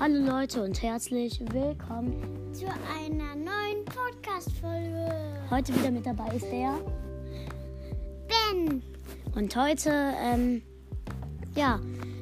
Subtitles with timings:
[0.00, 5.08] Hallo Leute und herzlich willkommen zu einer neuen Podcast-Folge.
[5.50, 6.78] Heute wieder mit dabei ist der
[8.28, 8.80] Ben.
[9.34, 9.90] Und heute,
[10.22, 10.62] ähm,
[11.56, 11.80] ja,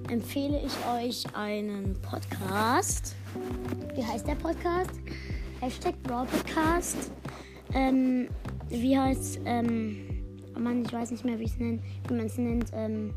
[0.08, 3.14] empfehle ich euch einen Podcast.
[3.95, 4.93] Wie heißt der Podcast?
[5.61, 7.11] Hashtag Brawl Podcast.
[7.74, 8.30] Ähm,
[8.70, 10.24] wie heißt, ähm,
[10.56, 12.71] oh Mann, ich weiß nicht mehr, wie, es nennt, wie man es nennt.
[12.72, 13.13] Ähm,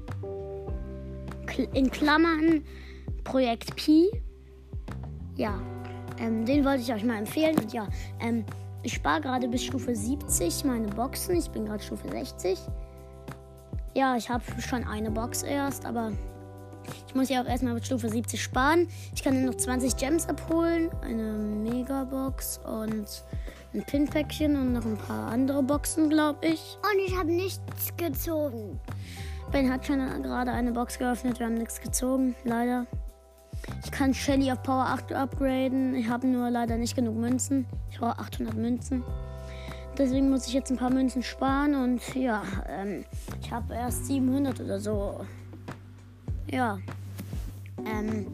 [1.74, 2.66] in Klammern
[3.24, 4.10] Projekt Pi.
[5.40, 5.58] Ja,
[6.20, 7.58] ähm, den wollte ich euch mal empfehlen.
[7.58, 7.88] Und ja,
[8.20, 8.44] ähm,
[8.84, 11.38] ich spare gerade bis Stufe 70 meine Boxen.
[11.38, 12.60] Ich bin gerade Stufe 60.
[13.96, 16.12] Ja, ich habe schon eine Box erst, aber
[17.08, 18.90] ich muss ja auch erstmal mit Stufe 70 sparen.
[19.16, 23.24] Ich kann noch 20 Gems abholen, eine Megabox und
[23.74, 26.78] ein Pinpäckchen und noch ein paar andere Boxen, glaube ich.
[26.82, 28.78] Und ich habe nichts gezogen.
[29.54, 31.40] Ben hat schon gerade eine Box geöffnet.
[31.40, 32.86] Wir haben nichts gezogen, leider.
[33.84, 35.96] Ich kann Shelly auf Power 8 upgraden.
[35.96, 37.66] Ich habe nur leider nicht genug Münzen.
[37.92, 39.04] Ich brauche 800 Münzen.
[39.98, 41.76] Deswegen muss ich jetzt ein paar Münzen sparen.
[41.76, 43.06] Und ja, ähm,
[43.42, 45.26] ich habe erst 700 oder so.
[46.50, 46.80] Ja.
[47.86, 48.28] Ähm,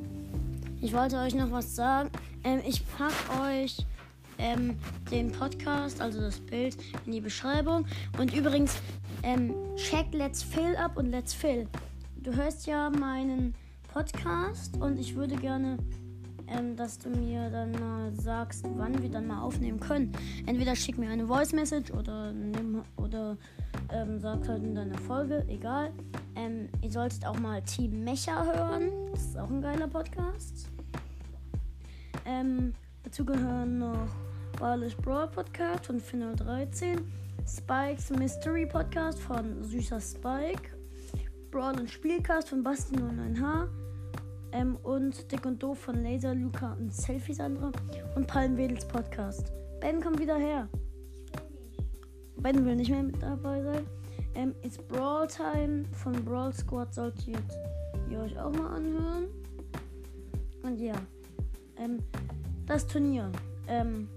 [0.81, 2.09] ich wollte euch noch was sagen.
[2.43, 3.77] Ähm, ich packe euch
[4.37, 4.77] ähm,
[5.11, 7.85] den Podcast, also das Bild, in die Beschreibung.
[8.19, 8.77] Und übrigens,
[9.23, 11.67] ähm, check Let's Fill ab und Let's Fill.
[12.17, 13.55] Du hörst ja meinen
[13.95, 15.77] Podcast und ich würde gerne,
[16.47, 20.11] ähm, dass du mir dann mal sagst, wann wir dann mal aufnehmen können.
[20.45, 23.37] Entweder schick mir eine Voice Message oder nimm oder
[23.93, 25.93] ähm, sag halt in deiner Folge, egal.
[26.35, 28.91] Ähm, ihr solltet auch mal Team Mecha hören.
[29.13, 30.67] Das ist auch ein geiler Podcast.
[32.25, 34.09] Ähm, dazu gehören noch
[34.59, 36.99] Wireless Brawl Podcast von Final 13,
[37.47, 40.77] Spikes Mystery Podcast von Süßer Spike,
[41.49, 43.84] Brawl und Spielcast von Basti 09H
[44.55, 47.71] ähm, und Dick und Doof von Laser Luca und Selfie Sandra
[48.15, 49.51] und Palmwedels Podcast.
[49.81, 50.69] Ben kommt wieder her.
[52.37, 53.85] Ben will nicht mehr mit dabei sein.
[54.33, 57.27] Ähm, It's Brawl Time von Brawl Squad solltet
[58.09, 59.27] ihr euch auch mal anhören.
[60.63, 60.95] Und ja,
[61.77, 61.99] ähm,
[62.65, 63.31] das Turnier.
[63.67, 64.07] Ähm,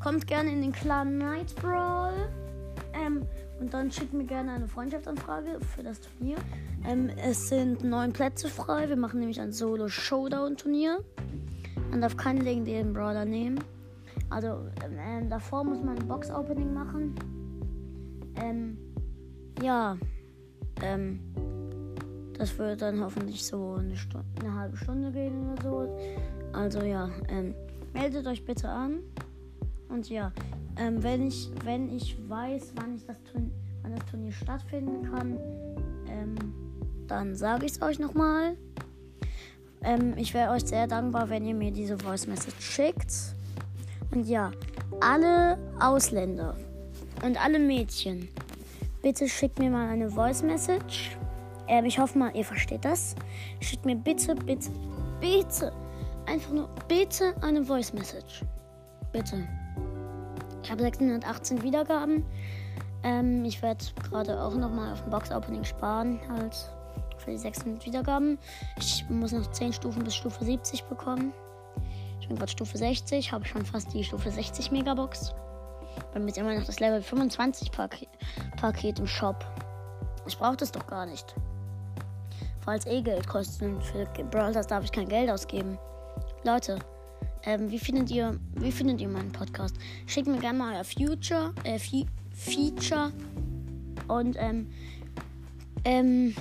[0.00, 2.30] kommt gerne in den Clan Night Brawl.
[2.94, 3.26] Ähm,
[3.60, 6.36] und dann schickt mir gerne eine Freundschaftsanfrage für das Turnier.
[6.86, 8.88] Ähm, es sind neun Plätze frei.
[8.88, 10.98] Wir machen nämlich ein Solo-Showdown-Turnier.
[11.90, 13.58] Man darf keinen legendären Brawler nehmen.
[14.30, 17.14] Also ähm, davor muss man ein Box-Opening machen.
[18.36, 18.78] Ähm,
[19.62, 19.96] ja.
[20.82, 21.20] Ähm,
[22.38, 25.98] das wird dann hoffentlich so eine, Stunde, eine halbe Stunde gehen oder so.
[26.52, 27.54] Also ja, ähm,
[27.92, 29.00] meldet euch bitte an.
[29.88, 30.32] Und ja,
[30.78, 33.16] ähm, wenn, ich, wenn ich weiß, wann, ich das,
[33.82, 35.38] wann das Turnier stattfinden kann,
[36.08, 36.36] ähm,
[37.06, 38.56] dann sage ich es euch nochmal.
[39.82, 43.12] Ähm, ich wäre euch sehr dankbar, wenn ihr mir diese Voice Message schickt.
[44.12, 44.52] Und ja,
[45.00, 46.56] alle Ausländer
[47.24, 48.28] und alle Mädchen,
[49.02, 51.16] bitte schickt mir mal eine Voice Message.
[51.66, 53.14] Ähm, ich hoffe mal, ihr versteht das.
[53.60, 54.70] Schickt mir bitte, bitte,
[55.20, 55.72] bitte,
[56.26, 58.44] einfach nur bitte eine Voice Message.
[59.12, 59.46] Bitte.
[60.68, 62.26] Ich habe 618 Wiedergaben.
[63.02, 66.54] Ähm, ich werde gerade auch nochmal auf dem Box-Opening sparen, halt
[67.16, 68.38] für die 600 Wiedergaben.
[68.78, 71.32] Ich muss noch 10 Stufen bis Stufe 70 bekommen.
[72.20, 75.32] Ich bin gerade Stufe 60, habe schon fast die Stufe 60 Megabox.
[76.12, 78.10] Bei mir ist immer noch das Level 25 Paket,
[78.60, 79.42] Paket im Shop.
[80.26, 81.34] Ich brauche das doch gar nicht.
[82.60, 83.82] Falls eh Geld kostet.
[83.84, 85.78] Für Brawl darf ich kein Geld ausgeben.
[86.44, 86.78] Leute,
[87.48, 89.74] ähm, wie findet ihr, wie findet ihr meinen Podcast?
[90.06, 93.10] Schickt mir gerne mal euer Future, äh, Feature
[94.06, 94.66] und ähm,
[95.86, 96.34] ähm,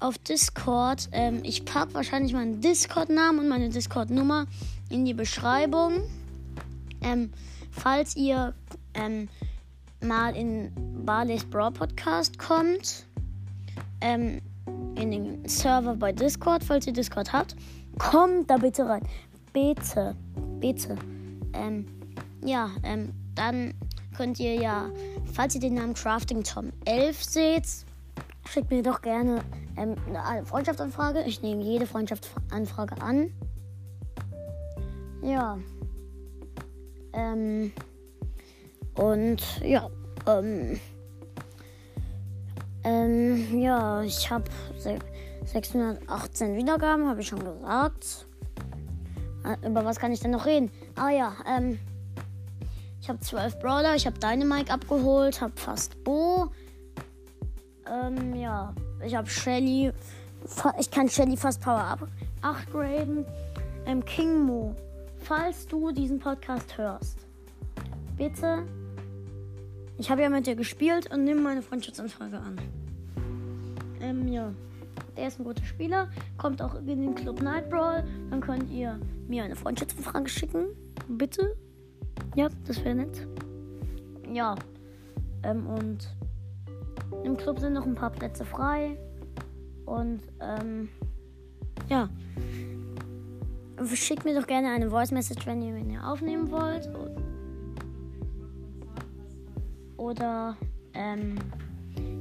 [0.00, 1.10] auf Discord.
[1.12, 4.46] Ähm, ich packe wahrscheinlich meinen Discord-Namen und meine Discord-Nummer
[4.88, 6.00] in die Beschreibung.
[7.02, 7.30] Ähm,
[7.70, 8.54] falls ihr
[8.94, 9.28] ähm,
[10.00, 10.72] mal in
[11.04, 13.04] Barley's Brawl Podcast kommt,
[14.00, 14.40] ähm,
[14.94, 17.54] in den Server bei Discord, falls ihr Discord habt,
[17.98, 19.02] kommt da bitte rein.
[19.52, 20.14] Bitte,
[20.60, 20.96] bitte.
[21.54, 21.86] Ähm,
[22.44, 23.74] ja, ähm, dann
[24.16, 24.90] könnt ihr ja,
[25.32, 27.66] falls ihr den Namen Crafting Tom 11 seht,
[28.48, 29.40] schickt mir doch gerne
[29.76, 31.22] ähm, eine Freundschaftsanfrage.
[31.24, 33.32] Ich nehme jede Freundschaftsanfrage an.
[35.22, 35.58] Ja.
[37.12, 37.72] Ähm,
[38.94, 39.88] und ja,
[40.26, 40.80] ähm,
[42.84, 44.44] ähm, ja, ich habe
[45.44, 48.27] 618 Wiedergaben, habe ich schon gesagt.
[49.48, 50.70] Äh, über was kann ich denn noch reden?
[50.96, 51.78] Ah ja, ähm,
[53.00, 56.50] ich habe 12 Brawler, ich habe Dynamite abgeholt, habe fast Bo.
[57.90, 58.74] Ähm, ja,
[59.04, 59.92] ich habe Shelly,
[60.78, 62.08] ich kann Shelly fast Power up
[62.42, 63.24] upgraden.
[63.86, 64.74] ähm, King Mo,
[65.22, 67.18] falls du diesen Podcast hörst,
[68.16, 68.64] bitte,
[69.96, 72.58] ich habe ja mit dir gespielt und nimm meine Freundschaftsanfrage an.
[74.00, 74.52] Ähm, ja.
[75.18, 78.04] Der ist ein guter Spieler, kommt auch in den Club Night Brawl.
[78.30, 80.66] Dann könnt ihr mir eine Freundschaftsanfrage schicken.
[81.08, 81.56] Bitte.
[82.36, 83.26] Ja, das wäre nett.
[84.32, 84.54] Ja.
[85.42, 86.14] Ähm, und
[87.24, 88.96] im Club sind noch ein paar Plätze frei.
[89.86, 90.88] Und, ähm,
[91.88, 92.08] ja.
[93.92, 96.88] Schickt mir doch gerne eine Voice Message, wenn ihr mich aufnehmen wollt.
[99.96, 100.56] Oder,
[100.94, 101.34] ähm,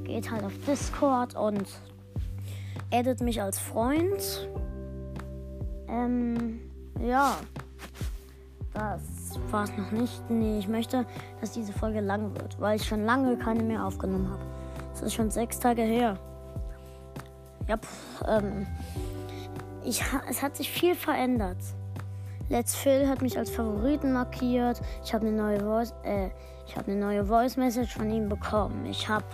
[0.03, 1.67] geht halt auf Discord und
[2.91, 4.49] addet mich als Freund.
[5.87, 6.59] Ähm,
[6.99, 7.37] ja.
[8.73, 10.29] Das war es noch nicht.
[10.29, 11.05] Nee, ich möchte,
[11.41, 14.43] dass diese Folge lang wird, weil ich schon lange keine mehr aufgenommen habe.
[14.93, 16.17] Es ist schon sechs Tage her.
[17.67, 18.67] Ja, pff, ähm,
[19.83, 21.57] ich, es hat sich viel verändert.
[22.49, 24.81] Let's Phil hat mich als Favoriten markiert.
[25.03, 26.29] Ich habe eine neue Voice, äh,
[26.65, 28.85] ich habe eine neue Voice Message von ihm bekommen.
[28.85, 29.25] Ich habe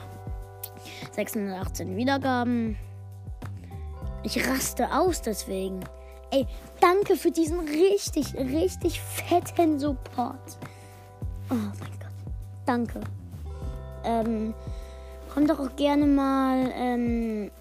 [1.11, 2.77] 618 Wiedergaben.
[4.23, 5.81] Ich raste aus deswegen.
[6.31, 6.47] Ey,
[6.79, 10.57] danke für diesen richtig, richtig fetten Support.
[11.49, 12.33] Oh mein Gott.
[12.65, 13.01] Danke.
[14.05, 14.53] Ähm,
[15.33, 16.71] kommt doch auch gerne mal.
[16.73, 17.51] Ähm,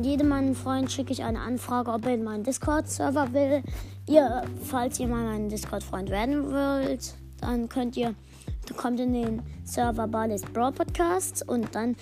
[0.00, 3.62] jedem meinen Freund schicke ich eine Anfrage, ob er in meinen Discord-Server will.
[4.06, 8.14] Ihr, falls ihr mal mein Discord-Freund werden wollt, dann könnt ihr,
[8.76, 11.96] kommt in den Server Barley's Brawl Podcasts und dann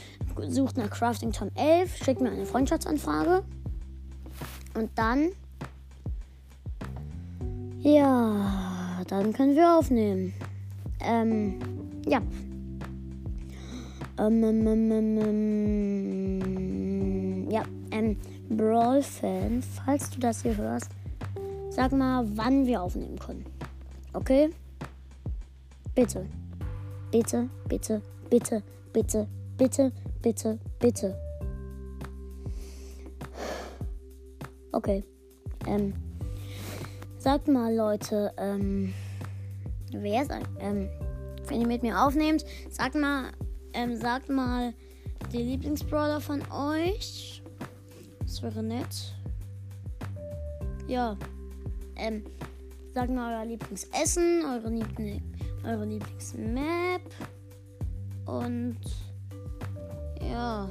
[0.49, 3.45] sucht nach Crafting Tom 11, schickt mir eine Freundschaftsanfrage.
[4.75, 5.31] Und dann.
[7.81, 10.33] Ja, dann können wir aufnehmen.
[11.01, 11.59] Ähm,
[12.07, 12.21] ja.
[14.19, 16.63] Ähm, ähm, ähm, ähm, ähm
[17.51, 18.17] ja, ähm,
[18.49, 20.91] Brawl-Fan, falls du das hier hörst,
[21.71, 23.45] sag mal, wann wir aufnehmen können.
[24.13, 24.51] Okay?
[25.95, 26.27] Bitte.
[27.11, 29.29] Bitte, bitte, bitte, bitte,
[29.59, 29.93] bitte,
[30.23, 31.32] bitte, bitte.
[34.73, 35.05] Okay.
[35.67, 35.93] Ähm,
[37.19, 38.93] sagt mal, Leute, ähm,
[39.93, 40.89] wer ist, ähm,
[41.47, 43.33] wenn ihr mit mir aufnehmt, sagt mal,
[43.75, 44.73] ähm, sagt mal
[45.33, 47.43] die Lieblingsbrawler von euch.
[48.21, 49.15] Das wäre nett.
[50.87, 51.17] Ja.
[51.97, 52.25] Ähm,
[52.95, 55.23] sagt mal euer Lieblingsessen, eure, Liebling,
[55.65, 57.03] eure Lieblingsmap.
[58.27, 58.79] Und
[60.21, 60.69] ja.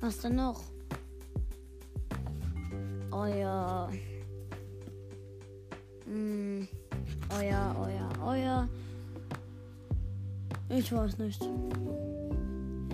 [0.00, 0.71] Was denn noch?
[3.12, 3.88] Euer.
[6.06, 6.68] Mh, hm,
[7.38, 8.68] euer, euer, euer.
[10.68, 11.42] Ich weiß nicht.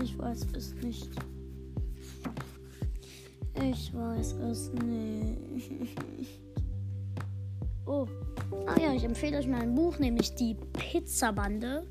[0.03, 1.09] Ich weiß es nicht.
[3.55, 5.39] Ich weiß es nicht.
[7.91, 8.07] Oh.
[8.67, 11.85] Ah ja, ich empfehle euch mal ein Buch, nämlich die Pizzabande.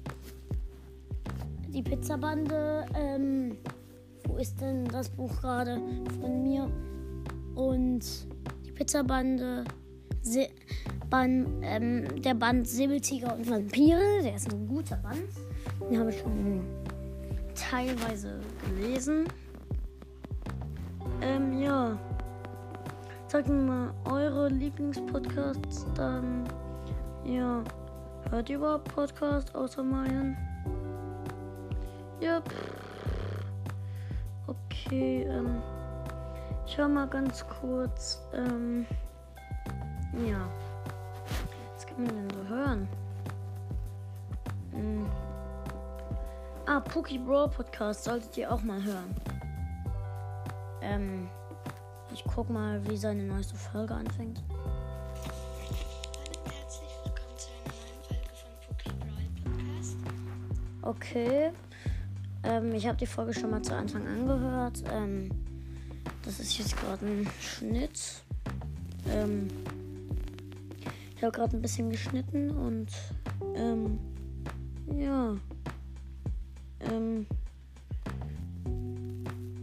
[1.70, 3.58] Die Pizzabande, ähm,
[4.28, 5.82] wo ist denn das Buch gerade
[6.22, 6.70] von mir?
[7.58, 8.02] Und
[8.66, 9.64] die Pizzabande,
[10.22, 10.48] Se
[11.10, 15.24] Band, ähm, der Band Säbeltiger und Vampire, der ist ein guter Band.
[15.90, 16.62] Den habe ich schon
[17.56, 19.26] teilweise gelesen.
[21.22, 21.98] Ähm, ja.
[23.28, 26.44] Sagt mir mal eure Lieblingspodcasts, dann,
[27.26, 27.64] ja.
[28.30, 30.38] Hört ihr überhaupt Podcasts außer meinen?
[32.20, 32.42] Ja.
[34.48, 35.62] Okay, ähm.
[36.68, 38.22] Ich höre mal ganz kurz.
[38.34, 38.86] Ähm,
[40.28, 40.48] ja.
[41.74, 42.88] Was kann man denn so hören?
[44.74, 45.06] Hm.
[46.66, 49.16] Ah, Pookie Brawl Podcast solltet ihr auch mal hören.
[50.82, 51.30] Ähm,
[52.14, 54.44] ich guck mal, wie seine neueste Folge anfängt.
[60.82, 61.52] Okay.
[62.44, 64.84] Ähm, ich habe die Folge schon mal zu Anfang angehört.
[64.92, 65.30] Ähm,
[66.24, 68.22] das ist jetzt gerade ein Schnitt.
[69.10, 69.48] Ähm,
[71.16, 72.92] ich habe gerade ein bisschen geschnitten und
[73.56, 74.00] ähm,
[74.98, 75.36] ja.
[76.80, 77.26] Ähm,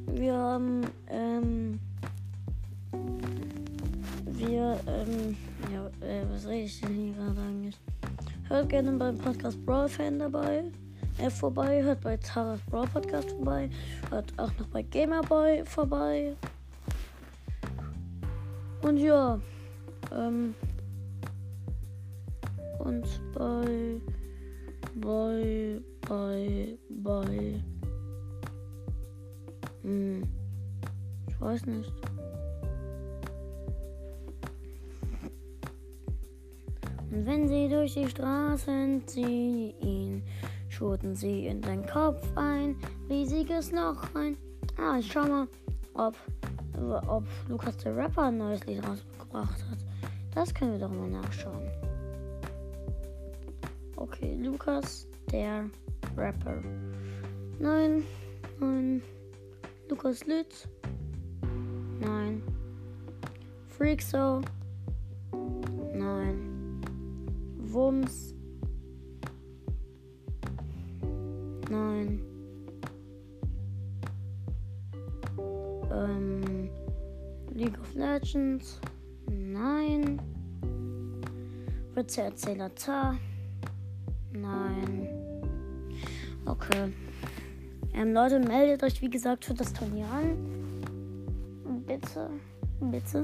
[0.06, 1.78] wir haben ähm,
[4.26, 5.36] wir ähm,
[5.72, 7.78] ja, äh, was rede ich denn hier gerade eigentlich?
[8.48, 10.64] Hört gerne beim Podcast Brawl Fan dabei
[11.18, 13.70] äh, vorbei, hört bei Taras Brawl Podcast vorbei,
[14.10, 16.36] hört auch noch bei Gamerboy vorbei.
[18.82, 19.40] Und ja,
[20.12, 20.54] ähm,
[22.78, 24.00] und bei,
[24.96, 27.64] bei, bei, bei,
[29.82, 30.22] hm,
[31.28, 31.92] ich weiß nicht.
[37.10, 40.22] Und wenn sie durch die Straßen ziehen,
[40.74, 42.76] schurten sie in den Kopf ein
[43.08, 44.36] riesiges Loch rein.
[44.76, 45.46] Ah, ich schau mal,
[45.94, 46.16] ob,
[47.06, 49.78] ob Lukas der Rapper ein neues Lied rausgebracht hat.
[50.34, 51.70] Das können wir doch mal nachschauen.
[53.96, 55.70] Okay, Lukas der
[56.16, 56.60] Rapper.
[57.60, 58.02] Nein,
[58.58, 59.02] nein.
[59.88, 60.66] Lukas Lütz.
[62.00, 62.42] Nein.
[63.68, 64.40] Freakso.
[65.94, 66.80] Nein.
[67.58, 68.33] Wums.
[71.70, 72.20] Nein.
[75.92, 76.70] Ähm,
[77.52, 78.80] League of Legends.
[79.30, 80.20] Nein.
[81.94, 83.16] Witze-Erzähler Tar.
[84.32, 85.08] Nein.
[86.44, 86.92] Okay.
[87.94, 90.36] Ähm, Leute, meldet euch wie gesagt für das Turnier an.
[91.86, 92.30] Bitte.
[92.80, 93.22] Bitte.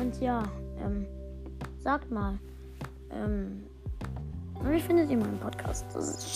[0.00, 0.42] Und ja,
[0.82, 1.06] ähm,
[1.78, 2.38] sagt mal,
[3.10, 3.64] ähm,
[4.64, 5.84] wie findet ihr meinen Podcast?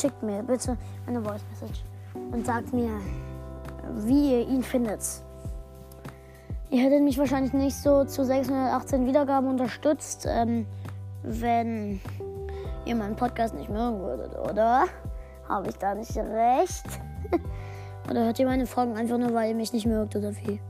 [0.01, 1.83] Schickt mir bitte eine Voice Message
[2.33, 2.91] und sagt mir,
[3.95, 5.01] wie ihr ihn findet.
[6.71, 10.67] Ihr hättet mich wahrscheinlich nicht so zu 618 Wiedergaben unterstützt, ähm,
[11.23, 12.01] wenn
[12.85, 14.87] ihr meinen Podcast nicht mögen würdet, oder?
[15.49, 16.87] Habe ich da nicht recht?
[18.11, 20.61] oder hört ihr meine Folgen einfach nur, weil ihr mich nicht mögt oder wie?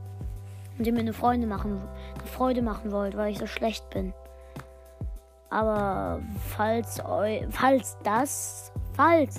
[0.77, 1.81] Und ihr mir eine Freude machen,
[2.19, 4.13] eine Freude machen wollt, weil ich so schlecht bin.
[5.49, 6.21] Aber
[6.55, 9.37] falls eu, falls das, falls,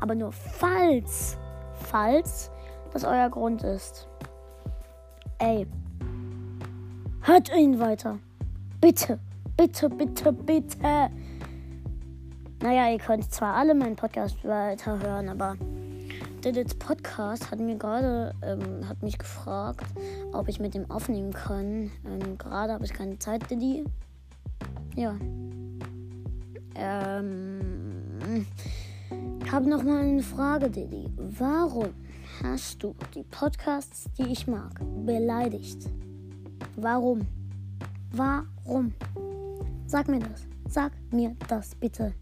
[0.00, 1.36] aber nur falls,
[1.90, 2.50] falls
[2.92, 4.08] das euer Grund ist.
[5.38, 5.66] Ey,
[7.22, 8.18] hört ihn weiter.
[8.80, 9.18] Bitte,
[9.56, 11.10] bitte, bitte, bitte.
[12.62, 15.56] Naja, ihr könnt zwar alle meinen Podcast weiterhören, aber
[16.44, 19.86] Didits Podcast hat mir gerade, ähm, hat mich gefragt,
[20.32, 21.92] ob ich mit dem aufnehmen kann.
[22.04, 23.84] Ähm, gerade habe ich keine Zeit, Diddy.
[24.94, 25.16] Ja.
[26.74, 28.46] Ähm,
[29.44, 31.10] ich habe noch mal eine Frage, Diddy.
[31.16, 31.90] Warum
[32.42, 35.88] hast du die Podcasts, die ich mag, beleidigt?
[36.76, 37.26] Warum?
[38.12, 38.94] Warum?
[39.86, 40.46] Sag mir das.
[40.68, 42.12] Sag mir das bitte.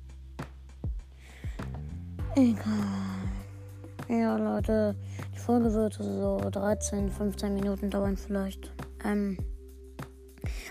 [2.37, 3.21] Egal.
[4.09, 4.97] Ja, Leute,
[5.35, 8.73] die Folge wird so 13, 15 Minuten dauern vielleicht.
[9.05, 9.37] Ähm.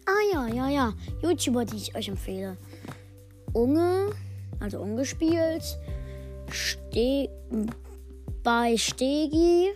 [0.09, 0.93] Ah ja, ja, ja.
[1.21, 2.57] YouTuber, die ich euch empfehle.
[3.53, 4.09] Unge,
[4.59, 5.77] also ungespielt.
[6.51, 7.29] Ste
[8.43, 9.69] bei Stegi.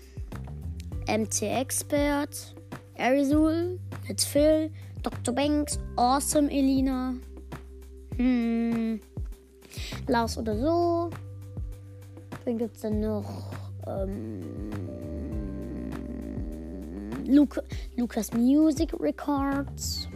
[1.07, 2.55] MC Expert.
[2.97, 3.79] Arizul.
[4.07, 4.71] Let's Phil.
[5.03, 5.35] Dr.
[5.35, 5.77] Banks.
[5.97, 7.13] Awesome Elina.
[8.17, 8.99] Hm.
[10.07, 11.09] Lars oder so.
[12.43, 13.51] Wen gibt es denn noch?
[13.85, 14.69] Ähm,
[17.25, 17.61] Luca,
[17.95, 20.07] Lucas Music Records.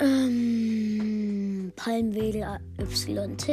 [0.00, 3.48] Ähm, Palmwedel YT.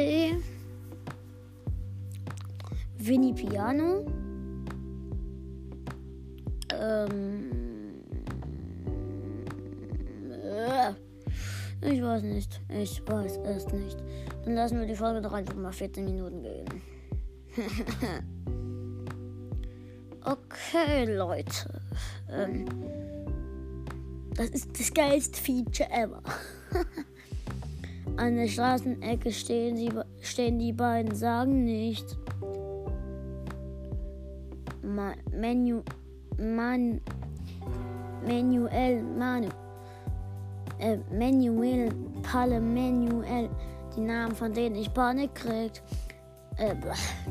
[2.96, 4.06] Vinny Piano.
[6.72, 7.50] Ähm,
[10.42, 10.92] äh,
[11.82, 12.60] ich weiß nicht.
[12.70, 13.98] Ich weiß es nicht.
[14.44, 16.66] Dann lassen wir die Folge doch einfach mal 14 Minuten gehen.
[20.24, 21.82] okay, Leute.
[22.30, 22.64] Ähm,
[24.38, 26.22] das ist das geilste Feature ever.
[28.16, 29.90] An der Straßenecke stehen, sie,
[30.20, 32.16] stehen die beiden, sagen nicht.
[34.82, 35.82] Ma, Menu,
[36.38, 37.00] man,
[38.26, 39.48] Manuel, Manu.
[40.78, 41.90] Äh, Manuel,
[42.22, 43.50] Palle, Manuel
[43.96, 45.82] die Namen, von denen ich Panik kriegt.
[46.56, 46.74] Äh,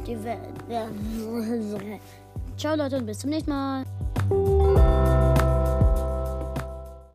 [0.05, 0.53] die werden.
[2.57, 3.85] Ciao Leute und bis zum nächsten Mal.